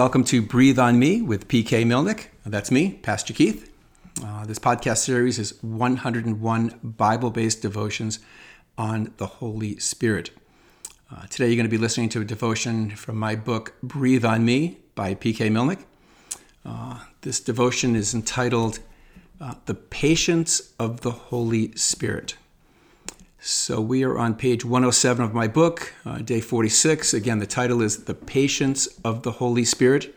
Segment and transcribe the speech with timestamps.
[0.00, 2.28] Welcome to Breathe on Me with PK Milnick.
[2.46, 3.70] That's me, Pastor Keith.
[4.24, 8.18] Uh, this podcast series is 101 Bible based devotions
[8.78, 10.30] on the Holy Spirit.
[11.14, 14.42] Uh, today, you're going to be listening to a devotion from my book, Breathe on
[14.42, 15.84] Me by PK Milnick.
[16.64, 18.78] Uh, this devotion is entitled
[19.38, 22.38] uh, The Patience of the Holy Spirit.
[23.42, 27.14] So we are on page 107 of my book, uh, day 46.
[27.14, 30.14] Again, the title is The Patience of the Holy Spirit.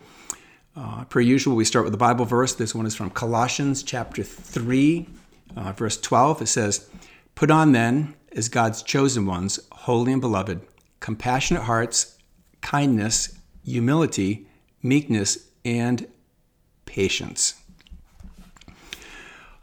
[0.76, 2.54] Uh, per usual, we start with a Bible verse.
[2.54, 5.08] This one is from Colossians chapter 3,
[5.56, 6.42] uh, verse 12.
[6.42, 6.90] It says,
[7.34, 10.60] Put on then, as God's chosen ones, holy and beloved,
[11.00, 12.18] compassionate hearts,
[12.60, 14.48] kindness, humility,
[14.82, 16.08] meekness, and
[16.86, 17.54] patience.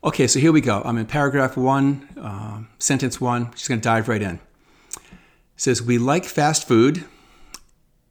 [0.02, 0.80] Okay, so here we go.
[0.82, 3.50] I'm in paragraph one, uh, sentence one.
[3.52, 4.36] Just going to dive right in.
[4.36, 5.00] It
[5.56, 7.04] says, We like fast food,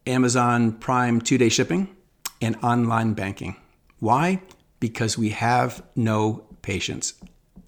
[0.06, 1.96] Amazon Prime two day shipping,
[2.42, 3.56] and online banking.
[4.00, 4.42] Why?
[4.80, 7.14] Because we have no patience.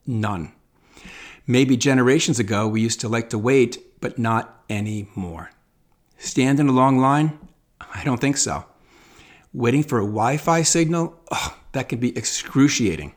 [0.07, 0.53] None.
[1.47, 5.51] Maybe generations ago, we used to like to wait, but not anymore.
[6.17, 7.37] Stand in a long line?
[7.93, 8.65] I don't think so.
[9.53, 11.19] Waiting for a Wi Fi signal?
[11.31, 13.15] Oh, that can be excruciating.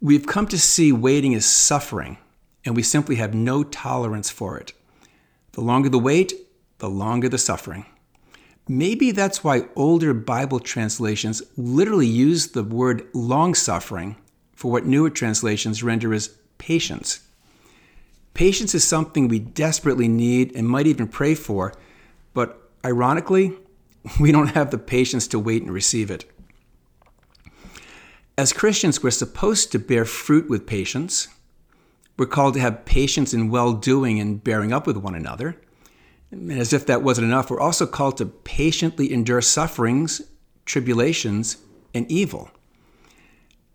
[0.00, 2.18] We've come to see waiting as suffering,
[2.64, 4.72] and we simply have no tolerance for it.
[5.52, 6.34] The longer the wait,
[6.78, 7.84] the longer the suffering.
[8.68, 14.16] Maybe that's why older Bible translations literally use the word long suffering
[14.54, 17.20] for what newer translations render as patience.
[18.34, 21.74] Patience is something we desperately need and might even pray for,
[22.34, 23.52] but ironically,
[24.20, 26.24] we don't have the patience to wait and receive it.
[28.38, 31.26] As Christians, we're supposed to bear fruit with patience.
[32.16, 35.60] We're called to have patience in well doing and bearing up with one another.
[36.30, 40.22] And as if that wasn't enough, we're also called to patiently endure sufferings,
[40.66, 41.56] tribulations,
[41.92, 42.48] and evil.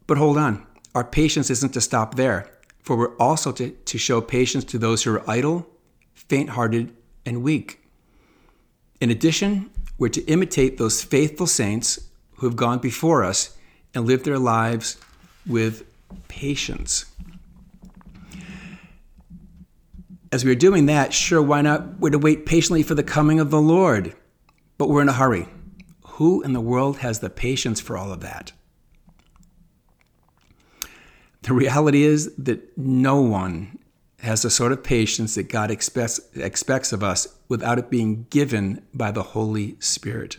[0.07, 0.65] But hold on,
[0.95, 2.49] our patience isn't to stop there,
[2.83, 5.67] for we're also to, to show patience to those who are idle,
[6.13, 6.95] faint hearted,
[7.25, 7.81] and weak.
[9.01, 12.07] In addition, we're to imitate those faithful saints
[12.38, 13.57] who have gone before us
[13.93, 14.97] and live their lives
[15.45, 15.83] with
[16.27, 17.05] patience.
[20.31, 21.99] As we are doing that, sure, why not?
[21.99, 24.15] We're to wait patiently for the coming of the Lord,
[24.77, 25.47] but we're in a hurry.
[26.03, 28.51] Who in the world has the patience for all of that?
[31.43, 33.77] The reality is that no one
[34.19, 38.81] has the sort of patience that God expects, expects of us without it being given
[38.93, 40.37] by the Holy Spirit.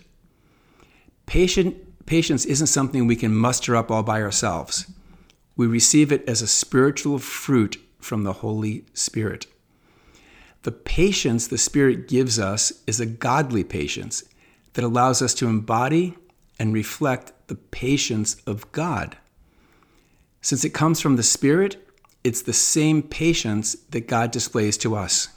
[1.26, 1.76] Patient
[2.06, 4.90] Patience isn't something we can muster up all by ourselves.
[5.56, 9.46] We receive it as a spiritual fruit from the Holy Spirit.
[10.62, 14.24] The patience the Spirit gives us is a godly patience
[14.74, 16.16] that allows us to embody
[16.58, 19.16] and reflect the patience of God.
[20.40, 21.76] Since it comes from the Spirit,
[22.22, 25.28] it's the same patience that God displays to us.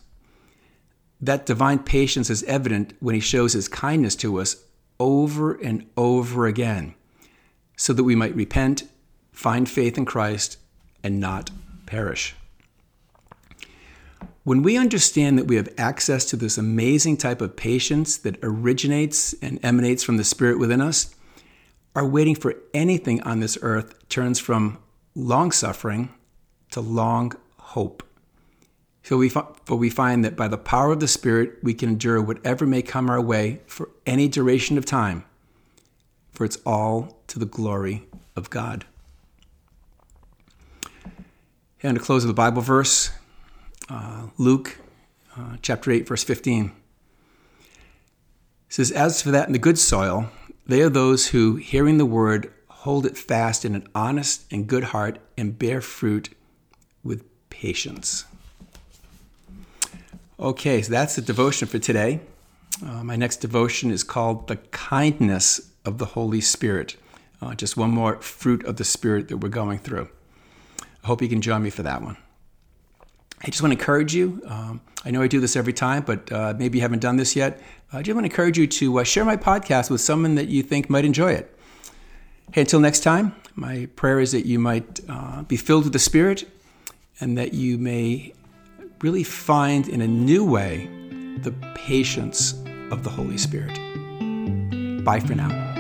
[1.20, 4.64] That divine patience is evident when He shows His kindness to us
[5.00, 6.96] over and over again
[7.76, 8.84] so that we might repent,
[9.32, 10.58] find faith in Christ,
[11.04, 11.52] and not
[11.86, 12.36] perish.
[14.44, 19.34] When we understand that we have access to this amazing type of patience that originates
[19.42, 21.14] and emanates from the Spirit within us,
[21.96, 24.78] our waiting for anything on this earth turns from
[25.16, 26.10] long suffering
[26.72, 28.07] to long hope.
[29.08, 32.22] For we, for we find that by the power of the Spirit, we can endure
[32.22, 35.24] whatever may come our way for any duration of time,
[36.34, 38.84] for it's all to the glory of God.
[41.82, 43.12] And to close with a Bible verse,
[43.88, 44.78] uh, Luke
[45.38, 46.66] uh, chapter 8, verse 15.
[46.66, 46.74] It
[48.68, 50.30] says, As for that in the good soil,
[50.66, 54.84] they are those who, hearing the word, hold it fast in an honest and good
[54.84, 56.36] heart and bear fruit
[57.06, 58.26] with patience.
[60.40, 62.20] Okay, so that's the devotion for today.
[62.86, 66.96] Uh, my next devotion is called The Kindness of the Holy Spirit.
[67.42, 70.10] Uh, just one more fruit of the Spirit that we're going through.
[71.04, 72.18] I hope you can join me for that one.
[73.42, 74.40] I just want to encourage you.
[74.46, 77.36] Um, I know I do this every time, but uh, maybe you haven't done this
[77.36, 77.60] yet.
[77.92, 80.62] I just want to encourage you to uh, share my podcast with someone that you
[80.62, 81.52] think might enjoy it.
[82.52, 86.00] Hey, until next time, my prayer is that you might uh, be filled with the
[86.00, 86.48] Spirit
[87.20, 88.34] and that you may
[89.02, 90.90] really find in a new way
[91.40, 92.54] the patience
[92.92, 93.76] of the Holy Spirit.
[95.04, 95.77] Bye for now.